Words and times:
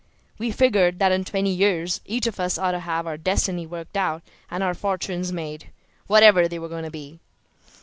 We 0.39 0.49
figured 0.49 0.97
that 0.97 1.11
in 1.11 1.23
twenty 1.25 1.51
years 1.53 2.01
each 2.05 2.25
of 2.25 2.39
us 2.39 2.57
ought 2.57 2.71
to 2.71 2.79
have 2.79 3.05
our 3.05 3.17
destiny 3.17 3.67
worked 3.67 3.95
out 3.95 4.23
and 4.49 4.63
our 4.63 4.73
fortunes 4.73 5.31
made, 5.31 5.69
whatever 6.07 6.47
they 6.47 6.57
were 6.57 6.69
going 6.69 6.85
to 6.85 6.89
be." 6.89 7.19